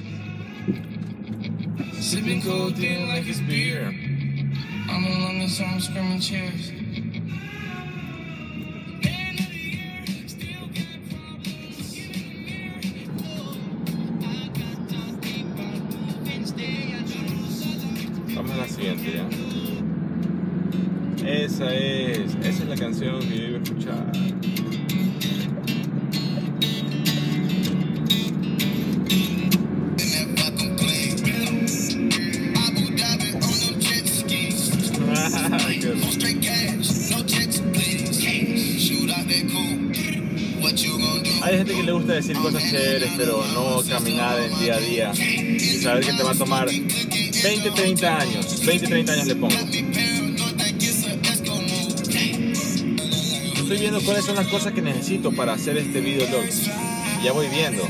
Sipping 1.98 2.42
codeine 2.42 3.08
like 3.08 3.26
it's 3.26 3.40
beer. 3.40 4.27
I'm 4.90 5.04
in 5.04 5.22
London, 5.22 5.48
so 5.48 5.64
I'm 5.64 5.80
screaming 5.80 6.20
cheers. 6.20 6.72
Vamos 18.34 18.52
a 18.52 18.56
la 18.56 18.68
siguiente 18.68 19.12
ya. 19.12 19.28
Esa 21.28 21.74
es, 21.74 22.34
esa 22.36 22.62
es 22.62 22.68
la 22.68 22.76
canción 22.76 23.20
que 23.20 23.36
yo 23.36 23.44
iba 23.48 23.58
a 23.58 23.62
escuchar. 23.62 24.12
Decir 42.14 42.36
cosas 42.38 42.62
chéveres, 42.62 43.10
pero 43.16 43.44
no 43.54 43.82
caminar 43.88 44.38
el 44.38 44.58
día 44.58 44.74
a 44.74 44.80
día 44.80 45.12
y 45.14 45.78
saber 45.78 46.04
que 46.04 46.12
te 46.12 46.22
va 46.22 46.32
a 46.32 46.34
tomar 46.34 46.66
20, 46.66 47.70
30 47.70 48.18
años. 48.18 48.66
20, 48.66 48.86
30 48.86 49.12
años 49.12 49.26
le 49.26 49.36
pongo. 49.36 49.56
Estoy 53.56 53.78
viendo 53.78 54.00
cuáles 54.00 54.24
son 54.24 54.36
las 54.36 54.46
cosas 54.46 54.72
que 54.72 54.80
necesito 54.80 55.32
para 55.32 55.52
hacer 55.52 55.76
este 55.76 56.00
videolog. 56.00 56.44
Ya 57.22 57.32
voy 57.32 57.48
viendo. 57.48 57.82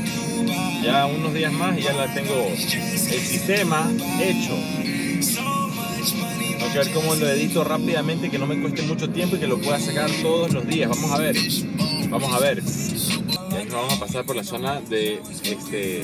Ya 0.83 1.05
unos 1.05 1.33
días 1.33 1.53
más 1.53 1.77
y 1.77 1.83
ya 1.83 1.93
la 1.93 2.13
tengo 2.13 2.33
el 2.51 3.21
sistema 3.21 3.89
hecho. 4.21 4.53
Hay 6.61 6.71
que 6.73 6.77
ver 6.77 6.91
cómo 6.91 7.15
lo 7.15 7.27
edito 7.29 7.63
rápidamente, 7.63 8.29
que 8.29 8.37
no 8.37 8.45
me 8.45 8.59
cueste 8.61 8.81
mucho 8.83 9.09
tiempo 9.09 9.37
y 9.37 9.39
que 9.39 9.47
lo 9.47 9.59
pueda 9.59 9.79
sacar 9.79 10.09
todos 10.21 10.51
los 10.53 10.67
días. 10.67 10.89
Vamos 10.89 11.11
a 11.11 11.17
ver. 11.17 11.35
Vamos 12.09 12.33
a 12.33 12.39
ver. 12.39 12.61
Nos 13.69 13.77
vamos 13.77 13.93
a 13.93 13.99
pasar 13.99 14.25
por 14.25 14.35
la 14.35 14.43
zona 14.43 14.81
de 14.81 15.21
este 15.43 16.03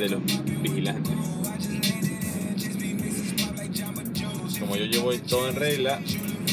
de 0.00 0.08
los 0.08 0.20
vigilantes. 0.60 1.14
Como 4.58 4.74
yo 4.74 4.84
llevo 4.84 5.12
todo 5.20 5.48
en 5.48 5.54
regla, 5.54 6.00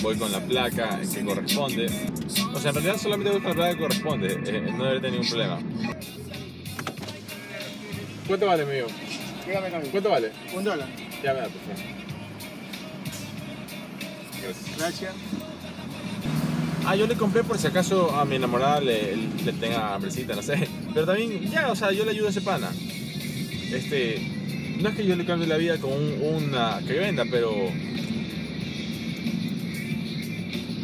voy 0.03 0.15
con 0.17 0.31
la 0.31 0.39
placa 0.41 0.99
que 1.11 1.25
corresponde. 1.25 1.87
O 2.53 2.59
sea, 2.59 2.69
en 2.69 2.75
realidad 2.75 2.97
solamente 2.97 3.31
voy 3.31 3.41
con 3.41 3.49
la 3.49 3.55
placa 3.55 3.73
que 3.73 3.79
corresponde. 3.79 4.33
eh, 4.45 4.61
no 4.71 4.83
debería 4.83 5.01
tener 5.01 5.11
ningún 5.13 5.27
problema. 5.29 5.59
¿Cuánto 8.27 8.45
vale, 8.45 8.63
amigo? 8.63 8.87
Dígame, 9.47 9.71
Camilo. 9.71 9.91
¿Cuánto 9.91 10.09
vale? 10.11 10.31
Un 10.55 10.63
dólar. 10.63 10.89
Ya 11.23 11.33
me 11.33 11.39
da, 11.39 11.47
por 11.47 11.61
favor. 11.61 11.75
Gracias. 14.43 14.77
Gracias. 14.77 15.13
Ah, 16.87 16.95
yo 16.95 17.07
le 17.07 17.15
compré 17.15 17.43
por 17.43 17.57
si 17.57 17.65
acaso 17.67 18.15
a 18.15 18.25
mi 18.25 18.35
enamorada 18.35 18.79
le, 18.79 19.15
tenga 19.59 19.95
hambrecita, 19.95 20.35
no 20.35 20.41
sé. 20.43 20.67
Pero 20.93 21.05
también, 21.05 21.41
ya, 21.49 21.71
o 21.71 21.75
sea, 21.75 21.91
yo 21.91 22.05
le 22.05 22.11
ayudo 22.11 22.27
a 22.27 22.29
ese 22.29 22.41
pana. 22.41 22.69
Este, 23.71 24.21
no 24.81 24.89
es 24.89 24.95
que 24.95 25.05
yo 25.05 25.15
le 25.15 25.25
cambie 25.25 25.47
la 25.47 25.57
vida 25.57 25.77
con 25.79 25.91
un- 25.91 26.43
una 26.45 26.79
que 26.85 26.93
venda, 26.93 27.23
pero. 27.29 27.51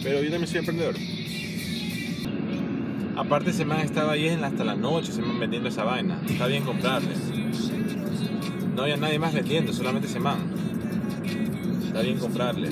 Pero 0.03 0.23
yo 0.23 0.29
también 0.31 0.47
soy 0.47 0.57
emprendedor. 0.59 0.95
Aparte, 3.15 3.51
ese 3.51 3.65
man 3.65 3.81
estaba 3.81 4.13
ahí 4.13 4.27
en- 4.29 4.43
hasta 4.43 4.63
la 4.63 4.73
noche, 4.75 5.11
se 5.11 5.21
man 5.21 5.39
vendiendo 5.39 5.69
esa 5.69 5.83
vaina. 5.83 6.19
Está 6.27 6.47
bien 6.47 6.63
comprarle. 6.63 7.09
No 8.75 8.81
había 8.83 8.97
nadie 8.97 9.19
más 9.19 9.33
vendiendo, 9.33 9.71
solamente 9.71 10.07
ese 10.07 10.19
man. 10.19 10.39
Está 11.91 12.03
bien 12.03 12.19
comprarle. 12.19 12.69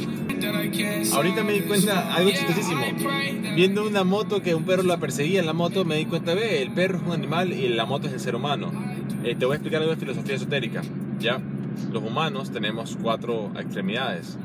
Ahorita 1.14 1.44
me 1.44 1.52
di 1.52 1.62
cuenta 1.64 2.16
algo 2.16 2.32
chistosísimo. 2.32 2.82
Viendo 3.54 3.86
una 3.86 4.06
moto 4.06 4.42
que 4.42 4.56
un 4.56 4.64
perro 4.64 4.84
la 4.84 4.98
perseguía 4.98 5.42
en 5.42 5.46
la 5.46 5.52
moto, 5.52 5.84
me 5.84 5.98
di 5.98 6.06
cuenta, 6.06 6.34
ve, 6.34 6.62
el 6.62 6.72
perro 6.72 7.00
es 7.00 7.04
un 7.04 7.12
animal 7.12 7.52
y 7.52 7.68
la 7.68 7.84
moto 7.84 8.08
es 8.08 8.14
el 8.14 8.22
ser 8.22 8.34
humano. 8.34 8.72
Eh, 9.26 9.36
te 9.36 9.46
voy 9.46 9.56
a 9.56 9.58
explicar 9.58 9.82
algo 9.82 9.94
de 9.94 10.00
filosofía 10.00 10.36
esotérica. 10.36 10.84
¿ya? 11.20 11.42
Los 11.92 12.02
humanos 12.02 12.52
tenemos 12.52 12.98
cuatro 13.02 13.52
extremidades. 13.60 14.38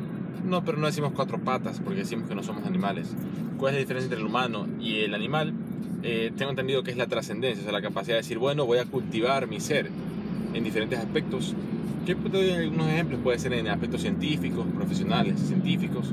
No, 0.44 0.64
pero 0.64 0.76
no 0.76 0.88
decimos 0.88 1.12
cuatro 1.14 1.38
patas 1.38 1.78
porque 1.78 2.00
decimos 2.00 2.28
que 2.28 2.34
no 2.34 2.42
somos 2.42 2.66
animales. 2.66 3.14
¿Cuál 3.58 3.74
es 3.74 3.76
la 3.76 3.80
diferencia 3.80 4.06
entre 4.06 4.18
el 4.18 4.26
humano 4.26 4.66
y 4.80 5.02
el 5.02 5.14
animal? 5.14 5.54
Eh, 6.02 6.32
tengo 6.36 6.50
entendido 6.50 6.82
que 6.82 6.90
es 6.90 6.96
la 6.96 7.06
trascendencia, 7.06 7.60
o 7.60 7.64
sea, 7.64 7.72
la 7.72 7.80
capacidad 7.80 8.16
de 8.16 8.22
decir, 8.22 8.38
bueno, 8.38 8.66
voy 8.66 8.78
a 8.78 8.86
cultivar 8.86 9.46
mi 9.46 9.60
ser 9.60 9.88
en 10.52 10.64
diferentes 10.64 10.98
aspectos. 10.98 11.54
¿Qué 12.04 12.14
te 12.14 12.28
doy 12.28 12.50
algunos 12.50 12.86
ejemplos? 12.88 13.20
Puede 13.22 13.38
ser 13.38 13.54
en 13.54 13.66
aspectos 13.68 14.02
científicos, 14.02 14.66
profesionales, 14.74 15.40
científicos, 15.40 16.12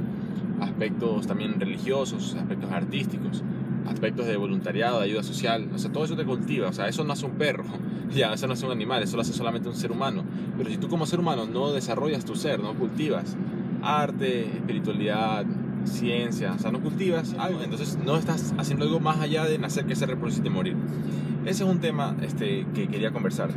aspectos 0.62 1.28
también 1.28 1.60
religiosos, 1.60 2.34
aspectos 2.36 2.72
artísticos, 2.72 3.44
aspectos 3.88 4.26
de 4.26 4.38
voluntariado, 4.38 5.00
de 5.00 5.06
ayuda 5.06 5.22
social. 5.22 5.68
O 5.76 5.78
sea, 5.78 5.92
todo 5.92 6.06
eso 6.06 6.16
te 6.16 6.24
cultiva. 6.24 6.70
O 6.70 6.74
sea, 6.74 6.88
eso 6.88 7.04
no 7.04 7.12
hace 7.12 7.26
un 7.26 7.34
perro, 7.34 7.66
ya, 8.16 8.34
eso 8.34 8.48
no 8.48 8.54
hace 8.54 8.66
un 8.66 8.72
animal, 8.72 9.04
eso 9.04 9.18
lo 9.18 9.22
hace 9.22 9.34
solamente 9.34 9.68
un 9.68 9.76
ser 9.76 9.92
humano. 9.92 10.24
Pero 10.58 10.70
si 10.70 10.78
tú 10.78 10.88
como 10.88 11.06
ser 11.06 11.20
humano 11.20 11.46
no 11.46 11.74
desarrollas 11.74 12.24
tu 12.24 12.36
ser, 12.36 12.62
no 12.62 12.74
cultivas 12.74 13.36
arte, 13.84 14.46
espiritualidad, 14.46 15.46
ciencia, 15.84 16.54
o 16.54 16.60
sea, 16.60 16.72
no 16.72 16.80
cultivas 16.80 17.36
algo, 17.38 17.62
entonces 17.64 17.98
no 18.06 18.16
estás 18.16 18.54
haciendo 18.58 18.86
algo 18.86 19.00
más 19.00 19.20
allá 19.20 19.44
de 19.46 19.58
nacer, 19.58 19.86
que 19.86 19.96
se 19.96 20.06
reproducir 20.06 20.46
y 20.46 20.50
morir. 20.50 20.76
Ese 21.46 21.64
es 21.64 21.70
un 21.70 21.80
tema 21.80 22.16
este, 22.22 22.66
que 22.76 22.88
quería 22.88 23.12
conversar. 23.12 23.50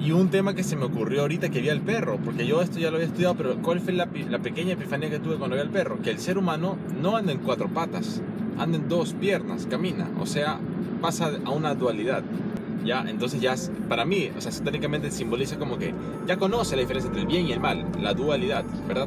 Y 0.00 0.12
un 0.12 0.30
tema 0.30 0.54
que 0.54 0.62
se 0.62 0.76
me 0.76 0.86
ocurrió 0.86 1.20
ahorita 1.22 1.50
que 1.50 1.60
vi 1.60 1.68
al 1.68 1.82
perro, 1.82 2.18
porque 2.24 2.46
yo 2.46 2.62
esto 2.62 2.78
ya 2.78 2.90
lo 2.90 2.96
había 2.96 3.08
estudiado, 3.08 3.34
pero 3.34 3.56
¿cuál 3.56 3.80
fue 3.80 3.92
la, 3.92 4.08
la 4.30 4.38
pequeña 4.38 4.72
epifanía 4.72 5.10
que 5.10 5.18
tuve 5.18 5.36
cuando 5.36 5.56
vi 5.56 5.62
al 5.62 5.68
perro? 5.68 6.00
Que 6.00 6.10
el 6.10 6.18
ser 6.18 6.38
humano 6.38 6.76
no 7.02 7.16
anda 7.16 7.32
en 7.32 7.38
cuatro 7.38 7.68
patas, 7.68 8.22
anda 8.58 8.78
en 8.78 8.88
dos 8.88 9.12
piernas, 9.12 9.66
camina, 9.66 10.08
o 10.18 10.24
sea, 10.24 10.58
pasa 11.02 11.30
a 11.44 11.50
una 11.50 11.74
dualidad. 11.74 12.22
Ya, 12.82 13.04
entonces 13.06 13.42
ya, 13.42 13.54
para 13.90 14.06
mí, 14.06 14.30
o 14.34 14.40
sea, 14.40 14.50
técnicamente 14.64 15.10
simboliza 15.10 15.58
como 15.58 15.76
que 15.76 15.92
ya 16.26 16.38
conoce 16.38 16.76
la 16.76 16.80
diferencia 16.80 17.08
entre 17.08 17.22
el 17.22 17.28
bien 17.28 17.46
y 17.46 17.52
el 17.52 17.60
mal, 17.60 17.84
la 18.00 18.14
dualidad, 18.14 18.64
¿verdad? 18.88 19.06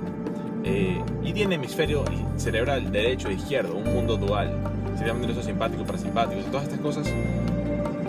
Eh, 0.64 1.02
y 1.24 1.34
tiene 1.34 1.56
hemisferio 1.56 2.06
cerebral 2.38 2.92
derecho 2.92 3.30
e 3.30 3.34
izquierdo, 3.34 3.76
un 3.76 3.92
mundo 3.92 4.16
dual, 4.16 4.52
sistema 4.96 5.18
nervioso 5.18 5.42
simpático, 5.42 5.84
parasimpático, 5.86 6.40
todas 6.52 6.68
estas 6.68 6.80
cosas 6.80 7.12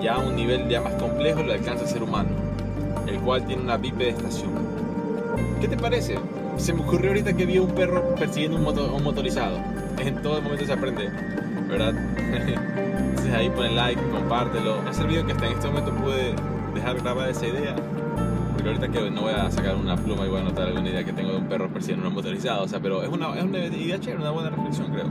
ya 0.03 0.17
a 0.17 0.19
un 0.19 0.37
nivel 0.37 0.69
ya 0.69 0.83
más 0.83 0.93
complejo 0.95 1.43
lo 1.43 1.53
alcanza 1.55 1.85
el 1.85 1.89
ser 1.89 2.03
humano, 2.03 2.29
cual 3.25 3.45
tiene 3.47 3.63
una 3.63 3.77
bipedestación. 3.77 4.51
¿Qué 5.61 5.69
te 5.69 5.77
parece? 5.77 6.19
Se 6.57 6.73
me 6.73 6.81
ocurrió 6.83 7.11
ahorita 7.11 7.33
que 7.33 7.47
vi 7.47 7.59
un 7.59 7.71
perro 7.71 8.15
persiguiendo 8.17 8.59
un, 8.59 8.65
moto- 8.65 8.93
un 8.95 9.03
motorizado. 9.03 9.57
En 9.99 10.21
todo 10.23 10.41
momento 10.43 10.65
se 10.67 10.73
aprende, 10.73 11.11
¿verdad? 11.69 11.95
Entonces 12.17 13.35
ahí 13.35 13.49
pon 13.51 13.75
like, 13.75 14.01
compártelo. 14.11 14.77
Es 14.91 14.99
el 14.99 15.07
video 15.09 15.27
que 15.27 15.33
hasta 15.33 15.47
en 15.47 15.53
este 15.53 15.67
momento 15.69 15.93
pude 15.95 16.35
dejar 16.75 17.01
grabada 17.01 17.31
esa 17.31 17.47
idea. 17.47 17.75
Porque 18.53 18.69
ahorita 18.69 18.89
que 18.89 19.11
no 19.11 19.23
voy 19.23 19.33
a 19.35 19.51
sacar 19.51 19.75
una 19.77 19.97
pluma 19.97 20.27
y 20.27 20.29
voy 20.29 20.39
a 20.39 20.43
anotar 20.43 20.69
alguna 20.69 20.89
idea 20.91 21.05
que 21.05 21.13
tengo 21.13 21.33
de 21.33 21.39
un 21.39 21.47
perro 21.47 21.69
persiguiendo 21.69 22.09
un 22.09 22.15
motorizado. 22.15 22.65
O 22.65 22.69
sea, 22.69 22.81
pero 22.81 23.03
es 23.03 23.09
una, 23.09 23.35
es 23.37 23.45
una 23.45 23.59
idea 23.59 23.99
chévere, 23.99 24.21
una 24.21 24.31
buena 24.31 24.51
reflexión 24.51 24.89
creo. 24.93 25.07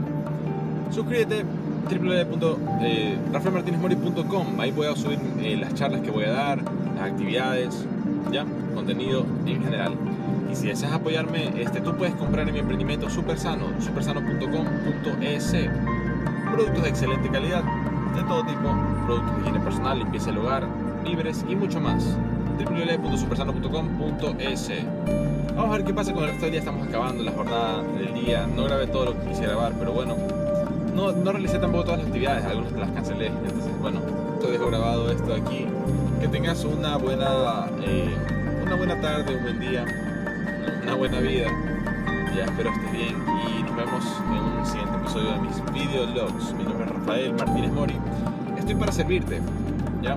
Suscríbete 0.90 1.44
www.rafaelmartinezmori.com 1.90 4.60
Ahí 4.60 4.70
voy 4.70 4.86
a 4.86 4.94
subir 4.96 5.18
eh, 5.40 5.56
las 5.56 5.74
charlas 5.74 6.00
que 6.02 6.10
voy 6.10 6.24
a 6.24 6.30
dar, 6.30 6.58
las 6.96 7.10
actividades, 7.10 7.86
ya, 8.30 8.44
contenido 8.74 9.24
en 9.46 9.62
general. 9.62 9.94
Y 10.50 10.56
si 10.56 10.68
deseas 10.68 10.92
apoyarme, 10.92 11.52
este, 11.60 11.80
tú 11.80 11.96
puedes 11.96 12.14
comprar 12.14 12.46
en 12.46 12.54
mi 12.54 12.60
emprendimiento 12.60 13.10
Supersano, 13.10 13.66
supersano.com.es. 13.80 15.56
Productos 16.52 16.82
de 16.82 16.88
excelente 16.88 17.28
calidad, 17.30 17.64
de 18.14 18.22
todo 18.22 18.44
tipo, 18.44 18.76
productos 19.06 19.34
de 19.34 19.40
higiene 19.40 19.60
personal, 19.60 19.98
limpieza 19.98 20.26
del 20.26 20.38
hogar, 20.38 20.68
libres 21.04 21.44
y 21.48 21.56
mucho 21.56 21.80
más. 21.80 22.16
www.supersano.com.es. 22.58 24.70
Vamos 25.56 25.70
a 25.70 25.72
ver 25.76 25.84
qué 25.84 25.94
pasa 25.94 26.12
con 26.12 26.24
el 26.24 26.30
resto 26.30 26.46
del 26.46 26.52
día. 26.52 26.60
Estamos 26.60 26.86
acabando 26.86 27.22
la 27.22 27.32
jornada 27.32 27.82
del 27.82 28.14
día. 28.14 28.46
No 28.46 28.64
grabé 28.64 28.86
todo 28.86 29.06
lo 29.06 29.20
que 29.20 29.28
quise 29.28 29.42
grabar, 29.42 29.72
pero 29.78 29.92
bueno, 29.92 30.16
no, 30.94 31.12
no 31.12 31.32
realicé 31.32 31.58
tampoco 31.58 31.84
todas 31.84 31.98
las 31.98 32.08
actividades, 32.08 32.44
algunas 32.44 32.72
las 32.72 32.90
cancelé. 32.90 33.26
Entonces, 33.26 33.78
bueno, 33.80 34.00
te 34.40 34.50
dejo 34.50 34.66
grabado 34.66 35.10
esto 35.10 35.34
aquí. 35.34 35.66
Que 36.24 36.30
tengas 36.30 36.64
una 36.64 36.96
buena, 36.96 37.68
eh, 37.82 38.08
una 38.64 38.76
buena 38.76 38.98
tarde, 38.98 39.36
un 39.36 39.42
buen 39.42 39.60
día, 39.60 39.84
una 40.82 40.94
buena 40.94 41.20
vida. 41.20 41.48
Ya 42.34 42.44
espero 42.44 42.70
estés 42.70 42.92
bien 42.92 43.14
y 43.46 43.62
nos 43.62 43.76
vemos 43.76 44.04
en 44.30 44.58
un 44.58 44.64
siguiente 44.64 44.96
episodio 44.96 45.32
de 45.32 45.40
mis 45.40 45.72
videologs. 45.74 46.54
Mi 46.54 46.64
nombre 46.64 46.86
es 46.86 46.92
Rafael 46.92 47.34
Martínez 47.34 47.72
Mori. 47.72 47.96
Estoy 48.56 48.74
para 48.74 48.90
servirte, 48.90 49.42
ya, 50.00 50.16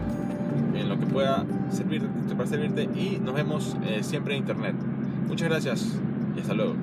en 0.75 0.87
lo 0.87 0.97
que 0.97 1.07
pueda 1.07 1.43
servirte, 1.71 2.07
estoy 2.21 2.37
para 2.37 2.47
servirte 2.47 2.83
y 2.83 3.19
nos 3.21 3.35
vemos 3.35 3.75
eh, 3.85 4.01
siempre 4.01 4.35
en 4.35 4.43
internet. 4.43 4.75
Muchas 5.27 5.49
gracias 5.49 5.99
y 6.37 6.39
hasta 6.39 6.53
luego. 6.53 6.75